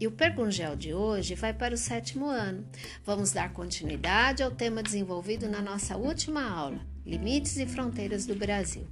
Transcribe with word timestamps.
e 0.00 0.06
o 0.06 0.10
Pergungel 0.10 0.74
de 0.74 0.94
hoje 0.94 1.34
vai 1.34 1.52
para 1.52 1.74
o 1.74 1.78
sétimo 1.78 2.26
ano. 2.26 2.66
Vamos 3.04 3.32
dar 3.32 3.52
continuidade 3.52 4.42
ao 4.42 4.50
tema 4.50 4.82
desenvolvido 4.82 5.46
na 5.46 5.60
nossa 5.60 5.94
última 5.94 6.42
aula, 6.42 6.80
Limites 7.04 7.58
e 7.58 7.66
Fronteiras 7.66 8.24
do 8.24 8.34
Brasil. 8.34 8.88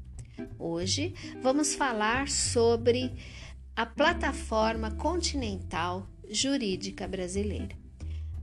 Hoje 0.59 1.15
vamos 1.43 1.75
falar 1.75 2.29
sobre 2.29 3.15
a 3.75 3.87
plataforma 3.87 4.91
continental 4.91 6.07
jurídica 6.29 7.09
brasileira. 7.09 7.88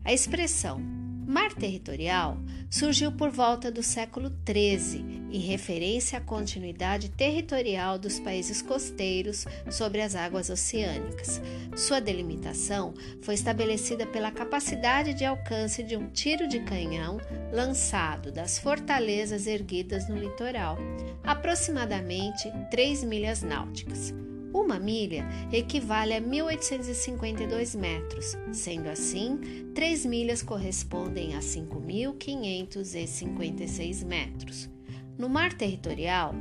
A 0.05 0.13
expressão 0.13 0.79
mar 1.27 1.51
territorial 1.51 2.37
surgiu 2.69 3.11
por 3.11 3.31
volta 3.31 3.71
do 3.71 3.81
século 3.81 4.31
XIII, 4.47 5.27
em 5.31 5.39
referência 5.39 6.19
à 6.19 6.21
continuidade 6.21 7.09
territorial 7.09 7.97
dos 7.97 8.19
países 8.19 8.61
costeiros 8.61 9.45
sobre 9.71 10.01
as 10.01 10.13
águas 10.13 10.51
oceânicas. 10.51 11.41
Sua 11.75 11.99
delimitação 11.99 12.93
foi 13.23 13.33
estabelecida 13.33 14.05
pela 14.05 14.29
capacidade 14.29 15.15
de 15.15 15.25
alcance 15.25 15.81
de 15.81 15.97
um 15.97 16.07
tiro 16.09 16.47
de 16.47 16.59
canhão 16.59 17.19
lançado 17.51 18.31
das 18.31 18.59
fortalezas 18.59 19.47
erguidas 19.47 20.07
no 20.07 20.15
litoral, 20.15 20.77
aproximadamente 21.23 22.47
3 22.69 23.03
milhas 23.03 23.41
náuticas. 23.41 24.13
Uma 24.55 24.79
milha 24.79 25.27
equivale 25.51 26.13
a 26.13 26.21
1.852 26.21 27.77
metros, 27.77 28.37
sendo 28.53 28.87
assim, 28.87 29.37
3 29.75 30.05
milhas 30.05 30.41
correspondem 30.41 31.35
a 31.35 31.39
5.556 31.39 34.05
metros. 34.05 34.69
No 35.17 35.27
mar 35.27 35.51
territorial, 35.51 36.33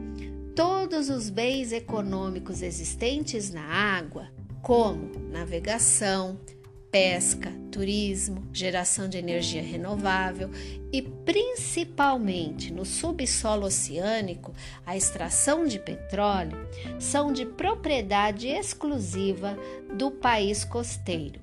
todos 0.54 1.10
os 1.10 1.28
bens 1.28 1.72
econômicos 1.72 2.62
existentes 2.62 3.50
na 3.50 3.64
água, 3.64 4.28
como 4.62 5.10
navegação, 5.32 6.38
pesca, 6.92 7.52
turismo, 7.74 8.46
geração 8.52 9.08
de 9.08 9.18
energia 9.18 9.60
renovável 9.60 10.48
e 10.92 11.02
principalmente 11.02 12.72
no 12.72 12.84
subsolo 12.84 13.66
oceânico, 13.66 14.54
a 14.86 14.96
extração 14.96 15.66
de 15.66 15.80
petróleo, 15.80 16.56
são 17.00 17.32
de 17.32 17.44
propriedade 17.44 18.46
exclusiva 18.46 19.58
do 19.92 20.12
país 20.12 20.64
costeiro. 20.64 21.40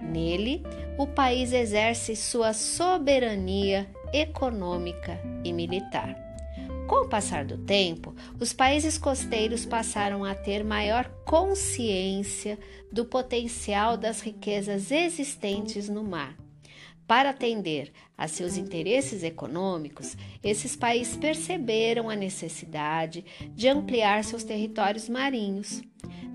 Nele, 0.00 0.62
o 0.96 1.04
país 1.04 1.52
exerce 1.52 2.14
sua 2.14 2.52
soberania 2.52 3.88
econômica 4.12 5.18
e 5.42 5.52
militar. 5.52 6.25
Com 6.86 7.04
o 7.04 7.08
passar 7.08 7.44
do 7.44 7.58
tempo, 7.58 8.14
os 8.38 8.52
países 8.52 8.96
costeiros 8.96 9.66
passaram 9.66 10.24
a 10.24 10.36
ter 10.36 10.62
maior 10.62 11.08
consciência 11.24 12.56
do 12.92 13.04
potencial 13.04 13.96
das 13.96 14.20
riquezas 14.20 14.92
existentes 14.92 15.88
no 15.88 16.04
mar. 16.04 16.36
Para 17.04 17.30
atender 17.30 17.92
a 18.16 18.28
seus 18.28 18.56
interesses 18.56 19.24
econômicos, 19.24 20.16
esses 20.42 20.76
países 20.76 21.16
perceberam 21.16 22.08
a 22.08 22.14
necessidade 22.14 23.24
de 23.52 23.66
ampliar 23.68 24.22
seus 24.22 24.44
territórios 24.44 25.08
marinhos. 25.08 25.82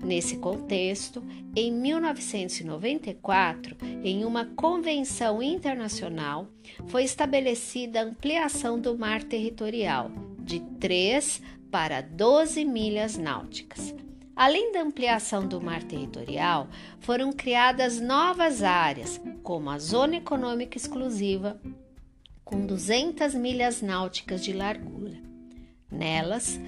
Nesse 0.04 0.36
contexto, 0.36 1.22
em 1.56 1.72
1994, 1.72 3.74
em 4.02 4.22
uma 4.24 4.44
convenção 4.44 5.42
internacional, 5.42 6.46
foi 6.88 7.04
estabelecida 7.04 8.00
a 8.00 8.04
ampliação 8.04 8.78
do 8.78 8.98
mar 8.98 9.22
territorial 9.22 10.10
de 10.42 10.60
3 10.78 11.40
para 11.70 12.00
12 12.00 12.64
milhas 12.64 13.16
náuticas. 13.16 13.94
Além 14.34 14.72
da 14.72 14.82
ampliação 14.82 15.46
do 15.46 15.60
mar 15.60 15.82
territorial, 15.82 16.68
foram 17.00 17.32
criadas 17.32 18.00
novas 18.00 18.62
áreas, 18.62 19.20
como 19.42 19.70
a 19.70 19.78
Zona 19.78 20.16
Econômica 20.16 20.76
Exclusiva, 20.76 21.60
com 22.44 22.66
200 22.66 23.34
milhas 23.34 23.82
náuticas 23.82 24.42
de 24.42 24.52
largura. 24.52 25.16
Nelas, 25.90 26.58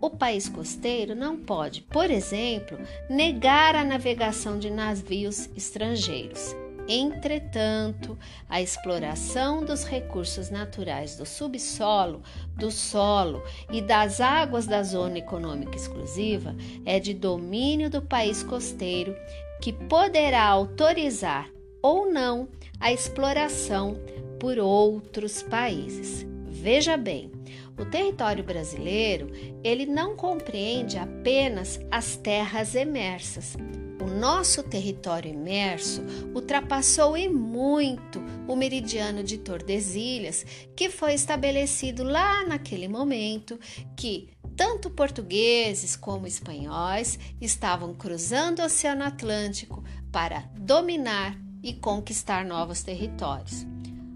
o 0.00 0.10
país 0.10 0.48
costeiro 0.48 1.14
não 1.14 1.36
pode, 1.36 1.82
por 1.82 2.10
exemplo, 2.10 2.78
negar 3.08 3.74
a 3.74 3.84
navegação 3.84 4.58
de 4.58 4.70
navios 4.70 5.48
estrangeiros 5.56 6.54
Entretanto, 6.88 8.18
a 8.48 8.62
exploração 8.62 9.62
dos 9.62 9.84
recursos 9.84 10.48
naturais 10.48 11.16
do 11.16 11.26
subsolo, 11.26 12.22
do 12.56 12.70
solo 12.70 13.42
e 13.70 13.82
das 13.82 14.22
águas 14.22 14.66
da 14.66 14.82
zona 14.82 15.18
econômica 15.18 15.76
exclusiva 15.76 16.56
é 16.86 16.98
de 16.98 17.12
domínio 17.12 17.90
do 17.90 18.00
país 18.00 18.42
costeiro, 18.42 19.14
que 19.60 19.70
poderá 19.70 20.44
autorizar 20.46 21.50
ou 21.82 22.10
não 22.10 22.48
a 22.80 22.90
exploração 22.90 24.00
por 24.40 24.58
outros 24.58 25.42
países. 25.42 26.26
Veja 26.46 26.96
bem, 26.96 27.30
o 27.78 27.84
território 27.84 28.42
brasileiro, 28.42 29.30
ele 29.62 29.84
não 29.84 30.16
compreende 30.16 30.96
apenas 30.96 31.78
as 31.90 32.16
terras 32.16 32.74
emersas, 32.74 33.56
o 34.00 34.06
nosso 34.06 34.62
território 34.62 35.32
imerso 35.32 36.02
ultrapassou 36.34 37.16
em 37.16 37.28
muito 37.28 38.22
o 38.46 38.54
meridiano 38.54 39.22
de 39.22 39.38
Tordesilhas, 39.38 40.44
que 40.76 40.88
foi 40.88 41.14
estabelecido 41.14 42.04
lá 42.04 42.44
naquele 42.46 42.88
momento 42.88 43.58
que 43.96 44.28
tanto 44.56 44.90
portugueses 44.90 45.94
como 45.94 46.26
espanhóis 46.26 47.18
estavam 47.40 47.94
cruzando 47.94 48.60
o 48.60 48.64
Oceano 48.64 49.04
Atlântico 49.04 49.84
para 50.10 50.40
dominar 50.58 51.38
e 51.62 51.72
conquistar 51.74 52.44
novos 52.44 52.82
territórios. 52.82 53.66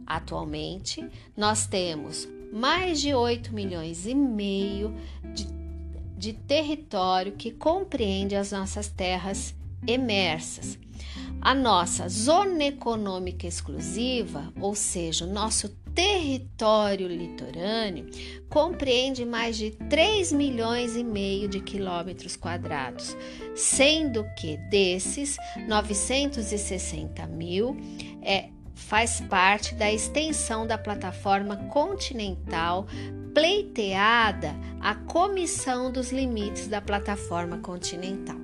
Atualmente, 0.06 1.09
nós 1.37 1.66
temos 1.66 2.28
mais 2.53 3.00
de 3.00 3.15
8 3.15 3.54
milhões 3.54 4.06
e 4.06 4.15
meio 4.15 4.94
de, 5.32 5.47
de 6.16 6.32
território 6.32 7.32
que 7.32 7.50
compreende 7.50 8.37
as 8.37 8.53
nossas 8.53 8.88
terras 8.88 9.54
emersas. 9.87 10.78
A 11.41 11.54
nossa 11.54 12.09
zona 12.09 12.65
econômica 12.65 13.47
exclusiva, 13.47 14.53
ou 14.60 14.75
seja, 14.75 15.25
o 15.25 15.32
nosso 15.32 15.69
território 15.94 17.09
litorâneo, 17.09 18.06
compreende 18.48 19.25
mais 19.25 19.56
de 19.56 19.72
3 19.72 20.32
milhões 20.32 20.97
e 20.97 21.03
meio 21.03 21.48
de 21.48 21.60
quilômetros 21.60 22.37
quadrados, 22.37 23.16
sendo 23.54 24.25
que 24.38 24.56
desses 24.71 25.37
960 25.66 27.26
mil 27.26 27.76
é, 28.22 28.48
faz 28.75 29.21
parte 29.21 29.75
da 29.75 29.92
extensão 29.92 30.66
da 30.66 30.78
plataforma 30.78 31.56
continental 31.69 32.87
pleiteada 33.34 34.54
a 34.81 34.94
Comissão 34.94 35.91
dos 35.91 36.12
Limites 36.12 36.69
da 36.69 36.81
Plataforma 36.81 37.59
Continental. 37.59 38.41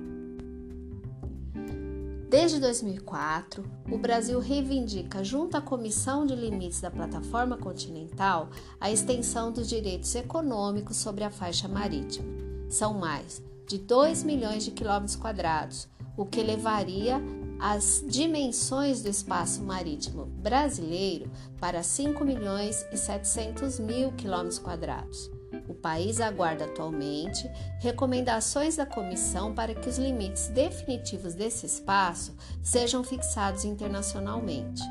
Desde 2.29 2.59
2004, 2.59 3.63
o 3.91 3.97
Brasil 3.97 4.39
reivindica, 4.39 5.23
junto 5.23 5.57
à 5.57 5.61
Comissão 5.61 6.27
de 6.27 6.35
Limites 6.35 6.79
da 6.79 6.91
Plataforma 6.91 7.57
Continental, 7.57 8.51
a 8.79 8.91
extensão 8.91 9.51
dos 9.51 9.67
direitos 9.67 10.13
econômicos 10.13 10.97
sobre 10.97 11.23
a 11.23 11.31
faixa 11.31 11.67
marítima. 11.67 12.27
São 12.69 12.93
mais 12.93 13.41
de 13.67 13.79
2 13.79 14.23
milhões 14.23 14.63
de 14.63 14.69
quilômetros 14.69 15.15
quadrados, 15.15 15.87
o 16.15 16.23
que 16.23 16.43
levaria 16.43 17.19
as 17.59 18.05
dimensões 18.07 19.01
do 19.01 19.09
espaço 19.09 19.63
marítimo 19.63 20.25
brasileiro 20.25 21.31
para 21.59 21.81
5 21.81 22.23
milhões 22.23 22.85
e 22.91 22.97
700 22.97 23.79
mil 23.79 24.11
quilômetros 24.11 24.59
quadrados. 24.59 25.31
O 25.69 25.73
país 25.75 26.19
aguarda 26.19 26.65
atualmente 26.65 27.47
recomendações 27.79 28.75
da 28.75 28.87
comissão 28.87 29.53
para 29.53 29.75
que 29.75 29.87
os 29.87 29.99
limites 29.99 30.47
definitivos 30.47 31.35
desse 31.35 31.67
espaço 31.67 32.35
sejam 32.63 33.03
fixados 33.03 33.63
internacionalmente. 33.63 34.81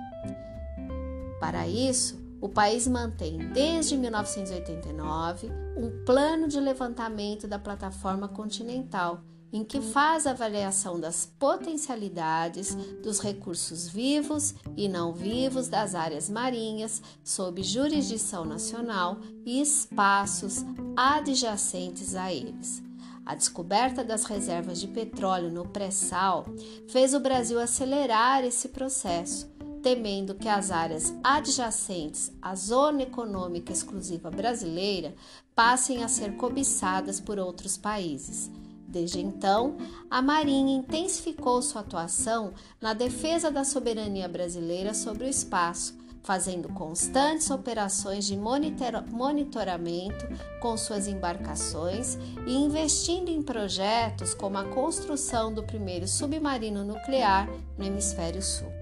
Para 1.41 1.67
isso, 1.67 2.17
o 2.41 2.49
país 2.49 2.87
mantém 2.87 3.39
desde 3.53 3.97
1989 3.97 5.51
um 5.77 6.05
plano 6.05 6.47
de 6.47 6.61
levantamento 6.61 7.49
da 7.49 7.59
plataforma 7.59 8.29
continental 8.29 9.21
em 9.53 9.65
que 9.65 9.81
faz 9.81 10.27
avaliação 10.27 11.01
das 11.01 11.27
potencialidades 11.39 12.75
dos 13.03 13.21
recursos 13.21 13.89
vivos 13.89 14.55
e 14.77 14.89
não 14.89 15.13
vivos 15.13 15.69
das 15.69 15.95
áreas 15.95 16.29
marinhas 16.29 17.03
sob 17.25 17.63
jurisdição 17.63 18.45
nacional 18.45 19.19
e 19.45 19.61
espaços 19.61 20.65
adjacentes 20.97 22.15
a 22.15 22.33
eles. 22.33 22.83
A 23.25 23.35
descoberta 23.35 24.03
das 24.03 24.25
reservas 24.25 24.81
de 24.81 24.89
petróleo 24.89 25.51
no 25.51 25.69
pré-sal 25.69 26.47
fez 26.89 27.13
o 27.13 27.21
Brasil 27.21 27.61
acelerar 27.61 28.43
esse 28.43 28.71
processo, 28.71 29.47
temendo 29.83 30.35
que 30.35 30.49
as 30.49 30.71
áreas 30.71 31.13
adjacentes 31.23 32.33
à 32.41 32.55
zona 32.55 33.03
econômica 33.03 33.71
exclusiva 33.71 34.31
brasileira 34.31 35.15
passem 35.55 36.03
a 36.03 36.09
ser 36.09 36.37
cobiçadas 36.37 37.21
por 37.21 37.39
outros 37.39 37.77
países. 37.77 38.51
Desde 38.89 39.21
então, 39.21 39.77
a 40.11 40.23
Marinha 40.23 40.79
intensificou 40.79 41.61
sua 41.61 41.83
atuação 41.83 42.55
na 42.81 42.95
defesa 42.95 43.51
da 43.51 43.63
soberania 43.63 44.27
brasileira 44.27 44.95
sobre 44.95 45.27
o 45.27 45.29
espaço, 45.29 45.95
fazendo 46.23 46.71
constantes 46.71 47.51
operações 47.51 48.25
de 48.25 48.35
monitoramento 48.35 50.27
com 50.61 50.75
suas 50.79 51.07
embarcações 51.07 52.17
e 52.47 52.55
investindo 52.55 53.29
em 53.29 53.43
projetos 53.43 54.33
como 54.33 54.57
a 54.57 54.65
construção 54.65 55.53
do 55.53 55.63
primeiro 55.63 56.09
submarino 56.09 56.83
nuclear 56.83 57.47
no 57.77 57.85
Hemisfério 57.85 58.41
Sul. 58.41 58.73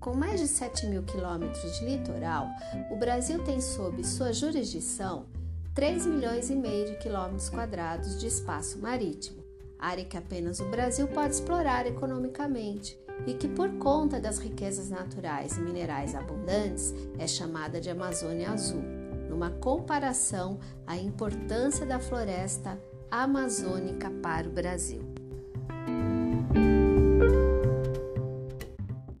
Com 0.00 0.14
mais 0.14 0.40
de 0.40 0.48
7 0.48 0.86
mil 0.86 1.04
quilômetros 1.04 1.78
de 1.78 1.84
litoral, 1.84 2.48
o 2.90 2.96
Brasil 2.96 3.44
tem 3.44 3.60
sob 3.60 4.04
sua 4.04 4.32
jurisdição 4.32 5.26
3 5.74 6.04
milhões 6.04 6.50
e 6.50 6.54
meio 6.54 6.84
de 6.84 6.96
quilômetros 6.98 7.48
quadrados 7.48 8.20
de 8.20 8.26
espaço 8.26 8.78
marítimo, 8.78 9.42
área 9.78 10.04
que 10.04 10.18
apenas 10.18 10.60
o 10.60 10.66
Brasil 10.66 11.08
pode 11.08 11.34
explorar 11.34 11.86
economicamente 11.86 12.98
e 13.26 13.32
que, 13.32 13.48
por 13.48 13.70
conta 13.78 14.20
das 14.20 14.38
riquezas 14.38 14.90
naturais 14.90 15.56
e 15.56 15.60
minerais 15.62 16.14
abundantes, 16.14 16.94
é 17.18 17.26
chamada 17.26 17.80
de 17.80 17.88
Amazônia 17.88 18.50
Azul, 18.50 18.82
numa 19.30 19.50
comparação 19.50 20.60
à 20.86 20.98
importância 20.98 21.86
da 21.86 21.98
floresta 21.98 22.78
amazônica 23.10 24.10
para 24.22 24.46
o 24.46 24.52
Brasil. 24.52 25.11